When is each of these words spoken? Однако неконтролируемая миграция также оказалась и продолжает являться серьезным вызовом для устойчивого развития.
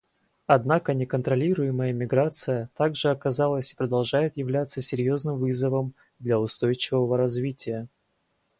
Однако 0.47 0.95
неконтролируемая 0.95 1.93
миграция 1.93 2.71
также 2.75 3.11
оказалась 3.11 3.71
и 3.71 3.75
продолжает 3.75 4.35
являться 4.35 4.81
серьезным 4.81 5.37
вызовом 5.37 5.93
для 6.17 6.39
устойчивого 6.39 7.17
развития. 7.17 7.87